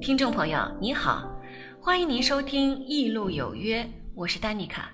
[0.00, 1.30] 听众朋友，你好，
[1.78, 3.82] 欢迎您收听《易路有约》，
[4.14, 4.90] 我是丹妮卡。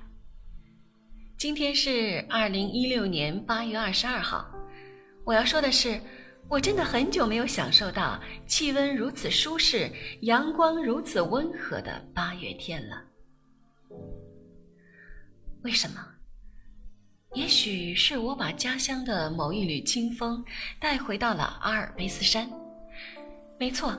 [1.38, 4.51] 今天是二零一六年八月二十二号，
[5.24, 6.01] 我要说的是，
[6.49, 9.88] 我真的很久没有享受到气温如此舒适、
[10.22, 13.01] 阳光如此温和的八月天了。
[15.63, 16.05] 为什么？
[17.34, 20.45] 也许是我把家乡的某一缕清风
[20.80, 22.51] 带回到了阿尔卑斯山。
[23.57, 23.97] 没错。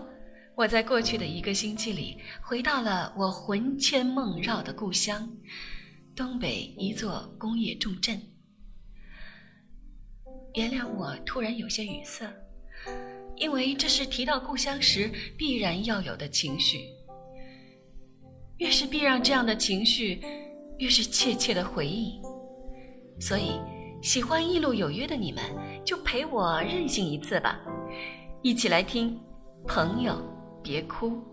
[0.57, 5.31] 我在过去的一个星期里，回到了我魂牵梦绕的故乡——
[6.17, 8.19] 东北一座工业重镇。
[10.55, 12.25] 原谅我突然有些语塞，
[13.35, 16.79] 因为这是提到故乡时必然要有的情绪。
[18.57, 20.19] 越是避让这样的情绪，
[20.79, 22.19] 越是切切的回忆。
[23.19, 23.61] 所以，
[24.01, 25.43] 喜欢一路有约的你们，
[25.85, 27.59] 就陪我任性一次吧，
[28.41, 29.15] 一起来听
[29.67, 30.19] 朋友。
[30.67, 31.23] 别哭。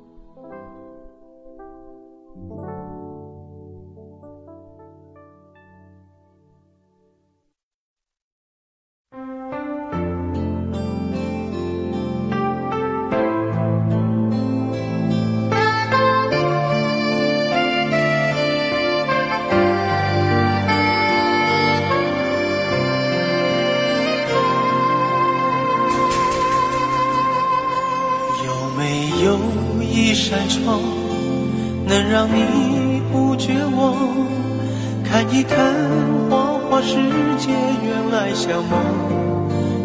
[36.85, 36.97] 世
[37.39, 37.51] 界，
[37.83, 38.79] 原来像梦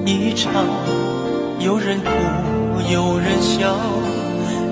[0.05, 0.52] 一场。
[1.59, 2.09] 有人哭，
[2.92, 3.73] 有人笑，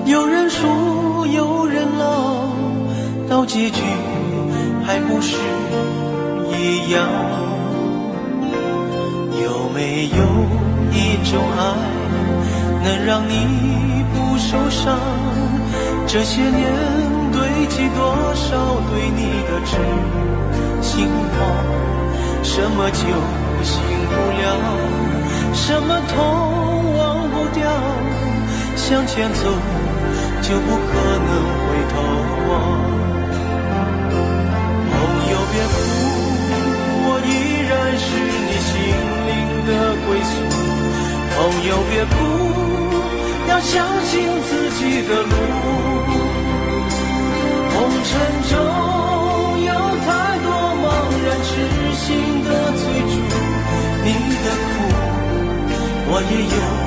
[0.05, 2.49] 有人输，有人老，
[3.29, 3.81] 到结局
[4.85, 5.37] 还不是
[6.51, 7.07] 一样？
[9.41, 10.19] 有没有
[10.91, 11.61] 一种爱，
[12.83, 14.99] 能让你不受伤？
[16.05, 16.73] 这些年
[17.31, 17.39] 堆
[17.69, 18.57] 积多少
[18.89, 19.77] 对你的痴
[20.81, 21.96] 心话？
[22.43, 22.99] 什么酒
[23.63, 24.45] 醒不了，
[25.53, 26.15] 什么痛
[26.97, 27.65] 忘不掉？
[28.75, 29.41] 向前走
[30.41, 30.89] 就不可
[31.27, 31.29] 能
[31.63, 31.93] 回头
[32.47, 32.51] 望。
[34.89, 34.95] 朋
[35.29, 35.75] 友别哭，
[37.03, 37.29] 我依
[37.67, 38.07] 然是
[38.47, 38.71] 你心
[39.27, 39.29] 灵
[39.67, 39.69] 的
[40.05, 40.31] 归宿。
[41.35, 41.37] 朋
[41.67, 42.15] 友别哭，
[43.49, 43.75] 要相
[44.05, 44.11] 信
[44.47, 45.33] 自己的路。
[47.73, 48.09] 红尘
[48.49, 48.53] 中
[56.29, 56.86] 也有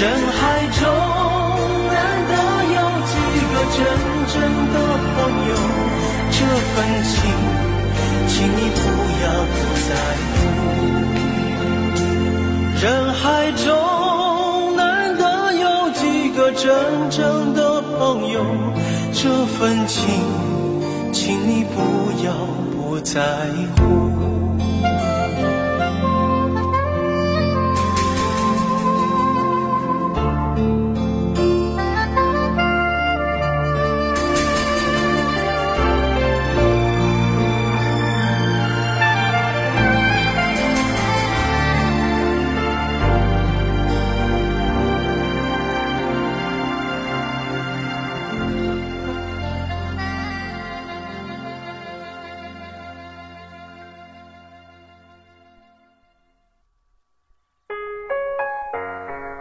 [0.00, 0.40] 人海
[0.78, 0.80] 中
[1.88, 1.96] 难
[2.28, 2.32] 得
[2.76, 2.78] 有
[3.08, 3.12] 几
[3.50, 3.78] 个真
[4.32, 4.36] 正
[4.72, 4.76] 的
[5.16, 5.18] 朋
[5.48, 5.50] 友，
[6.30, 7.12] 这份情，
[8.28, 8.80] 请你不
[9.24, 9.56] 要不
[9.88, 9.90] 在
[10.34, 10.36] 乎。
[12.80, 13.66] 人海中
[14.76, 14.80] 难
[15.18, 15.22] 得
[15.54, 16.64] 有几个真
[17.10, 17.98] 正的朋
[18.30, 18.36] 友，
[19.12, 19.98] 这份情，
[21.12, 21.76] 请你不
[22.24, 22.32] 要
[22.76, 23.20] 不在
[23.76, 24.07] 乎。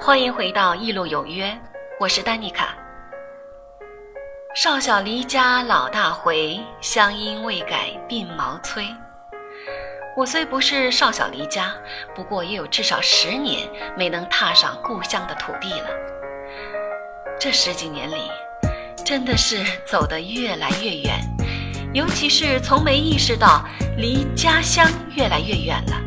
[0.07, 1.47] 欢迎回到《一路有约》，
[1.99, 2.77] 我是丹妮卡。
[4.55, 8.85] 少小离家老大回，乡音未改鬓毛衰。
[10.15, 11.73] 我虽不是少小离家，
[12.15, 13.67] 不过也有至少十年
[13.97, 15.89] 没能踏上故乡的土地了。
[17.37, 18.31] 这十几年里，
[19.03, 21.19] 真的是走得越来越远，
[21.93, 23.61] 尤其是从没意识到
[23.97, 26.06] 离家乡越来越远了。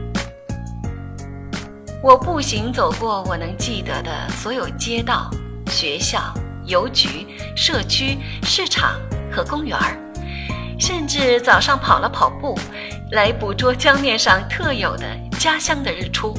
[2.02, 5.30] 我步行走过我能记得的所有街道、
[5.66, 6.32] 学校、
[6.64, 8.98] 邮局、社区、市场
[9.30, 9.98] 和公园儿，
[10.78, 12.58] 甚至早上跑了跑步，
[13.12, 15.04] 来捕捉江面上特有的
[15.38, 16.32] 家乡的日出，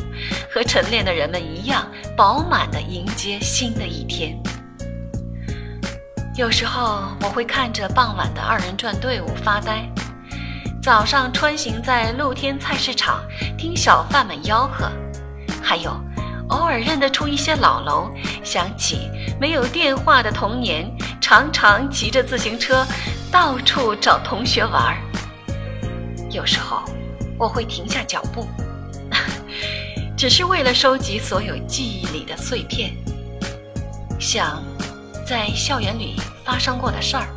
[0.52, 1.88] 和晨练的人们一样
[2.18, 4.36] 饱满地迎接新的一天。
[6.36, 9.88] 有时候我会看着傍晚的二人转队伍发呆，
[10.82, 13.24] 早上穿行在露天菜市场，
[13.60, 14.92] 听小贩们吆喝。
[15.62, 15.92] 还有，
[16.50, 18.12] 偶尔认得出一些老楼，
[18.44, 19.10] 想起
[19.40, 20.92] 没有电话的童年，
[21.22, 22.86] 常常骑着自行车
[23.32, 24.98] 到处找同学玩儿。
[26.30, 26.82] 有时候
[27.38, 28.48] 我会停下脚步，
[30.18, 32.94] 只是为了收集所有记忆里的碎片，
[34.20, 34.64] 想
[35.26, 37.28] 在校园里发生过的事儿，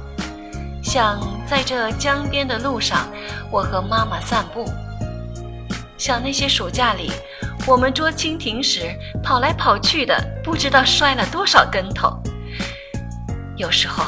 [0.83, 3.09] 想在这江边的路上
[3.51, 4.71] 我和妈妈散步，
[5.97, 7.13] 想那些暑假里。
[7.67, 12.15] 我们捉蜻蜓时跑来跑去的，不知道摔了多少跟头。
[13.57, 14.05] 有时候，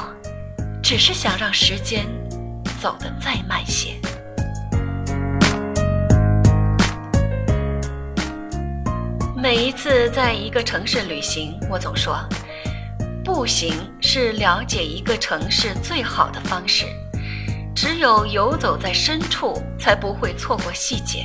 [0.83, 2.05] 只是想让时间
[2.79, 3.95] 走得再慢些。
[9.35, 12.19] 每一次在一个城市旅行，我总说，
[13.25, 16.85] 步行是了解一个城市最好的方式。
[17.75, 21.25] 只有游走在深处，才不会错过细节。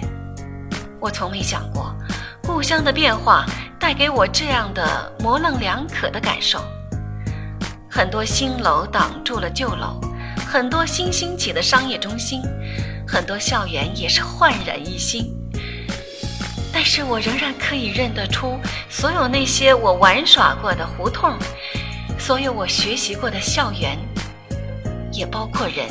[0.98, 1.94] 我从没想过。
[2.44, 3.46] 故乡的变化
[3.80, 6.64] 带给我这样的模棱两可的感受。
[7.90, 10.00] 很多新楼挡住了旧楼，
[10.48, 12.42] 很多新兴起的商业中心，
[13.08, 15.36] 很多校园也是焕然一新。
[16.74, 18.58] 但是我仍然可以认得出
[18.90, 21.38] 所有那些我玩耍过的胡同，
[22.18, 23.98] 所有我学习过的校园，
[25.12, 25.88] 也包括人。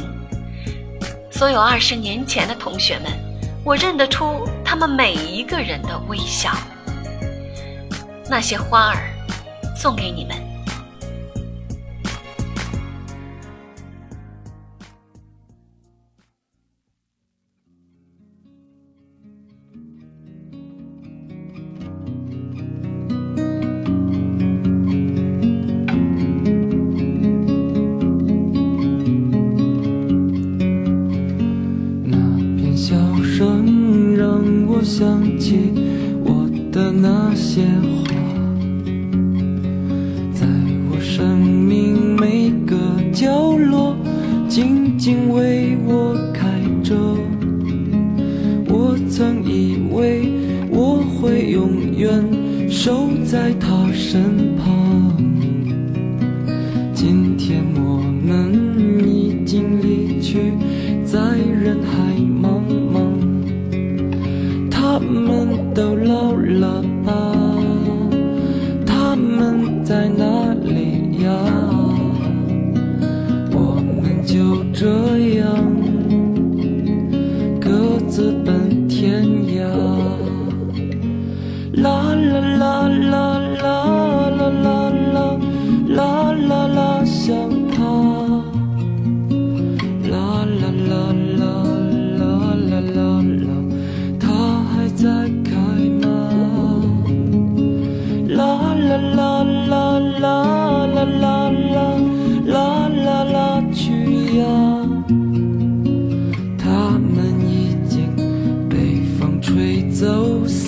[1.30, 3.12] 所有二十年前的同学们，
[3.64, 4.46] 我认得出。
[4.64, 6.52] 他们每一个人的微笑，
[8.28, 9.10] 那些花儿，
[9.76, 10.49] 送给你们。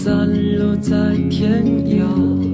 [0.05, 0.29] 散
[0.59, 0.97] 落在
[1.31, 2.52] 天涯。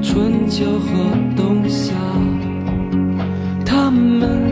[0.00, 0.88] 春秋和
[1.36, 1.92] 冬夏
[3.64, 4.47] 他们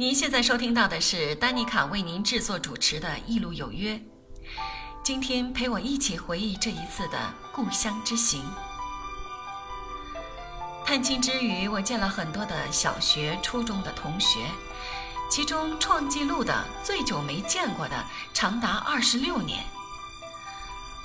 [0.00, 3.92] 您现在收听到的是丹妮卡为您制作主持的《一路有约》。
[5.04, 7.18] 今天陪我一起回忆这一次的
[7.52, 8.42] 故乡之行。
[10.86, 14.38] 探亲之余，我见了很多的小学、初中的同学，
[15.28, 18.02] 其中创纪录的最久没见过的
[18.32, 19.62] 长达二十六年。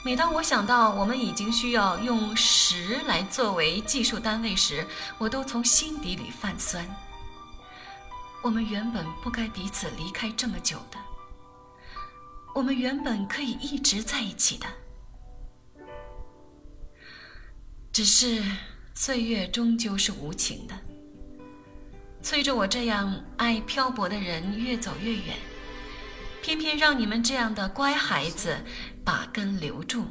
[0.05, 4.87] 每当我想到我们已经需要用十来作为计数单位时，
[5.17, 6.87] 我都从心底里泛酸。
[8.45, 10.99] 我们原本不该彼此离开这么久的，
[12.53, 14.67] 我们原本可以一直在一起的，
[17.91, 18.43] 只是
[18.93, 20.75] 岁月终究是无情的，
[22.21, 25.35] 催着我这样爱漂泊的人越走越远，
[26.43, 28.55] 偏偏让你们这样的乖孩子
[29.03, 30.05] 把根留住。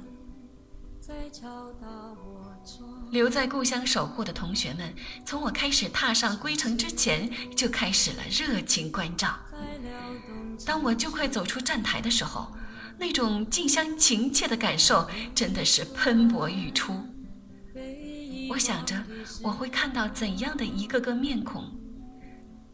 [1.01, 4.93] 在敲打我窗留在故乡守护的同学们，
[5.25, 9.39] 从我开始踏上归程之前，就开始了热情关照。
[10.67, 12.53] 当我就快走出站台的时候，
[12.99, 17.07] 那种近乡情怯的感受真的是喷薄欲出。
[18.51, 19.01] 我想着
[19.41, 21.71] 我会看到怎样的一个个面孔，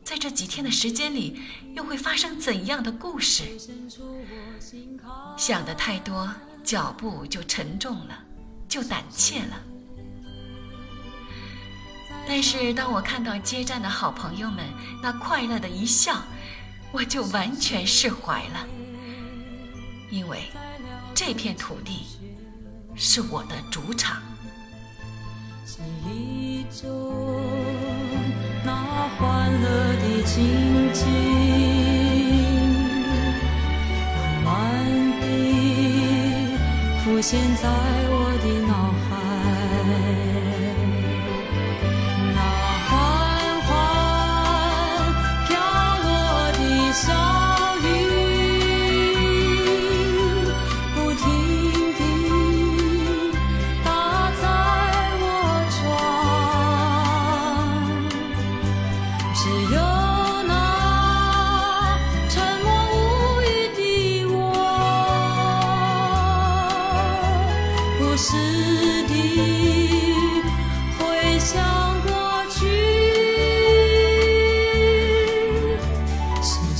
[0.02, 1.38] 在这几天的时间里，
[1.76, 3.44] 又会发生怎样的故事？
[5.36, 8.24] 想的太多，脚步就沉重了，
[8.66, 9.64] 就胆怯了。
[12.32, 14.64] 但是当我看到接站的好朋友们
[15.02, 16.22] 那快乐的一笑，
[16.92, 18.64] 我就完全释怀了，
[20.10, 20.44] 因为
[21.12, 22.06] 这片土地
[22.94, 24.22] 是我的主场。
[25.66, 27.42] 记忆中
[28.64, 28.74] 那
[29.18, 31.04] 欢乐的情景，
[34.14, 36.56] 慢慢地
[37.02, 37.68] 浮现在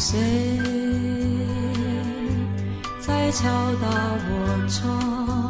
[0.00, 0.18] 谁
[3.02, 3.44] 在敲
[3.82, 3.86] 打
[4.30, 5.49] 我窗？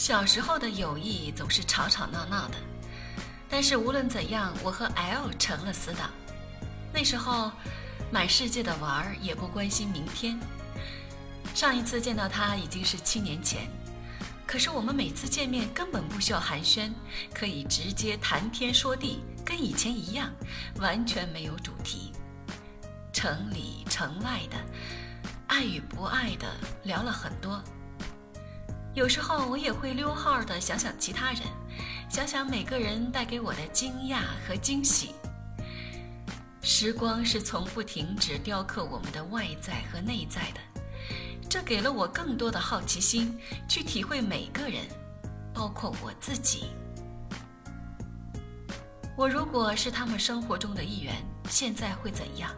[0.00, 2.54] 小时候的友谊总是吵吵闹闹的，
[3.50, 6.08] 但是无论怎样，我和 L 成了死党。
[6.90, 7.52] 那时候，
[8.10, 10.40] 满世界的玩儿也不关心明天。
[11.54, 13.68] 上一次见到他已经是七年前，
[14.46, 16.90] 可是我们每次见面根本不需要寒暄，
[17.34, 20.32] 可以直接谈天说地，跟以前一样，
[20.76, 22.10] 完全没有主题。
[23.12, 24.56] 城里城外的，
[25.46, 26.48] 爱与不爱的
[26.84, 27.62] 聊了很多。
[28.94, 31.42] 有时候我也会溜号的想想其他人，
[32.08, 35.14] 想想每个人带给我的惊讶和惊喜。
[36.60, 40.60] 时光是从不停止雕刻我们的外在和内在的，
[41.48, 44.84] 这给了我更多的好奇心，去体会每个人，
[45.54, 46.64] 包括我自己。
[49.16, 51.14] 我如果是他们生活中的一员，
[51.48, 52.50] 现在会怎样？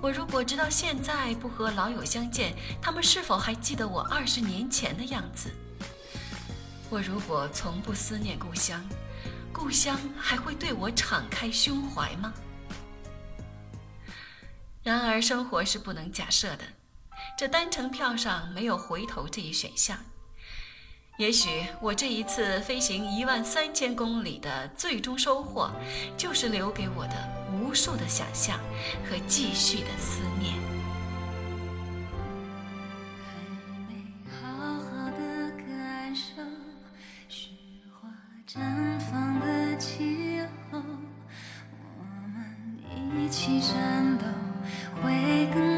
[0.00, 5.50] 我如果直到现在不和老友相见，他们是否还记得我二十年前的样子？
[6.88, 8.82] 我如果从不思念故乡，
[9.52, 12.32] 故乡还会对我敞开胸怀吗？
[14.84, 16.64] 然而，生活是不能假设的，
[17.36, 19.98] 这单程票上没有回头这一选项。
[21.18, 25.68] 也许我这一次飞行一万三千公里的最终收获，
[26.16, 28.56] 就是留给我的无数的想象
[29.04, 30.54] 和继续的思念。
[33.26, 33.34] 还
[33.88, 36.40] 没好好的感受
[37.28, 37.48] 雪
[38.00, 38.08] 花
[38.46, 40.40] 绽放的气
[40.70, 40.80] 候，
[41.98, 44.24] 我们一起战斗，
[45.02, 45.77] 会更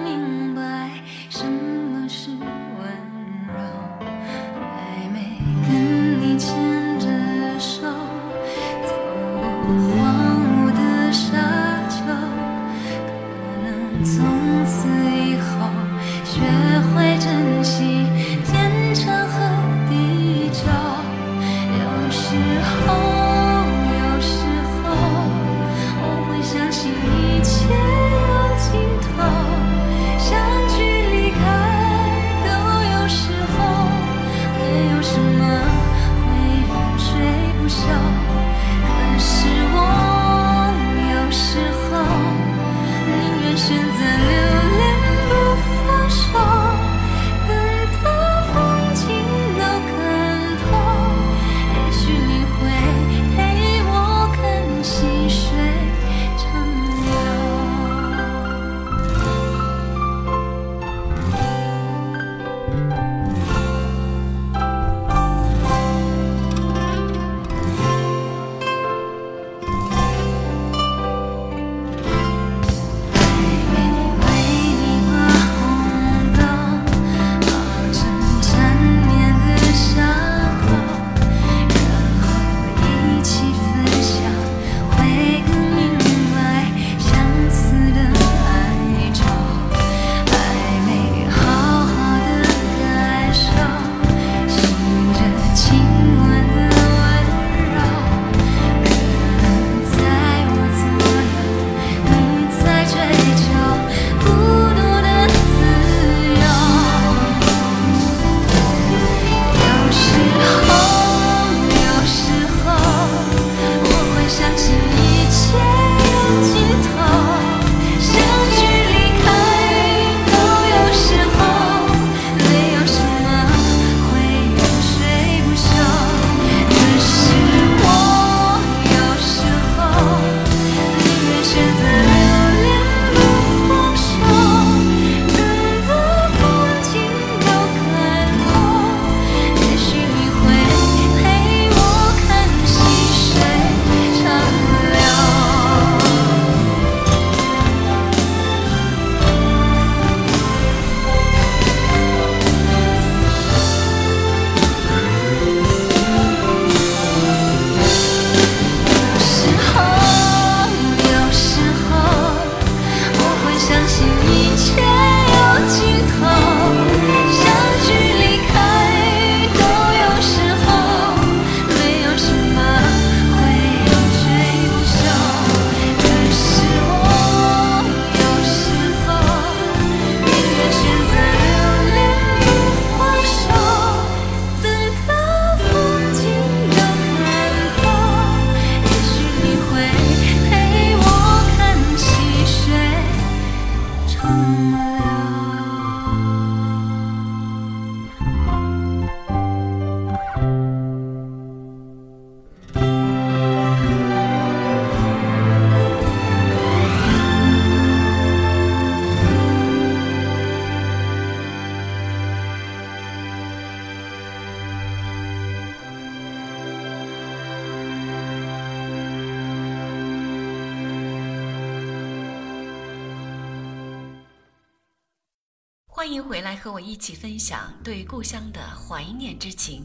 [226.00, 229.84] 欢迎回来和我一起分享对故乡的怀念之情。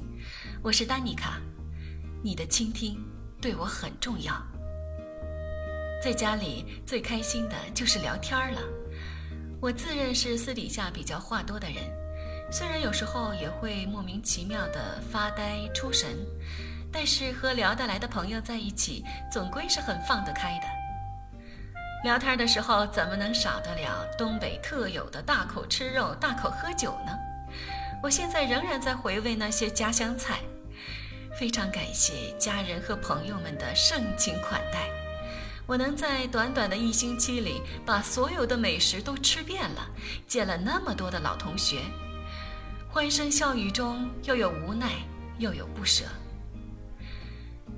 [0.64, 1.42] 我是丹妮卡，
[2.24, 2.98] 你的倾听
[3.42, 4.34] 对我很重要。
[6.02, 8.62] 在家里最开心的就是聊天了。
[9.60, 11.84] 我自认是私底下比较话多的人，
[12.50, 16.16] 虽然有时候也会莫名其妙的发呆出神，
[16.94, 20.75] 但是和聊得来的朋友在一起，总归是很放得开的。
[22.06, 27.12] 聊天的时候怎么能少得了东北特有的大口吃肉、大口喝酒呢？
[28.04, 30.38] 我现在仍然在回味那些家乡菜，
[31.40, 34.88] 非常感谢家人和朋友们的盛情款待。
[35.66, 39.90] 我能在短短的一星期里把所有的美食都吃遍了，
[40.28, 41.80] 见了那么多的老同学，
[42.88, 44.92] 欢声笑语中又有无奈，
[45.40, 46.06] 又有不舍。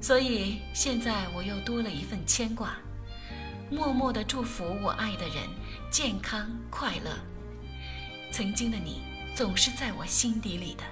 [0.02, 2.76] 所以现在我又多了一份牵挂。
[3.69, 5.43] 默默的祝福我爱的人
[5.91, 7.12] 健康快乐。
[8.32, 9.01] 曾经的你，
[9.36, 10.84] 总是在我心底里的。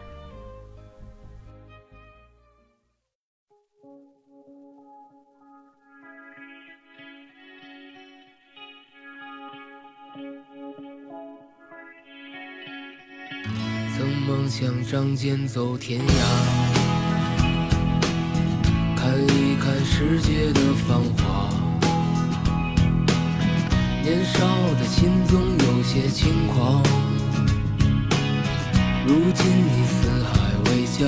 [13.98, 16.14] 曾梦想仗剑走天涯，
[18.98, 21.55] 看一看世界的繁华。
[24.06, 24.38] 年少
[24.80, 26.80] 的心总有些轻狂，
[29.08, 30.30] 如今你四海
[30.66, 31.08] 为家，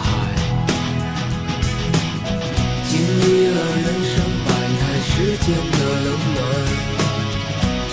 [2.91, 4.51] 经历了人生百
[4.81, 6.39] 态世间的冷暖，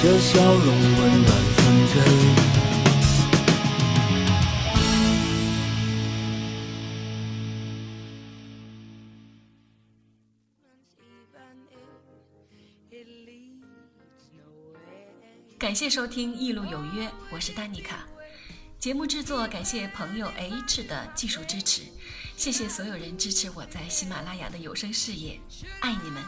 [0.02, 1.62] 这笑容温暖纯
[1.94, 1.96] 真。
[15.56, 18.04] 感谢收听《一路有约》，我是丹妮卡。
[18.80, 21.82] 节目制作感谢朋友 H 的技术支持，
[22.38, 25.40] 谢谢所有人支持我在喜马拉雅的有声事业，
[25.80, 26.22] 爱你们。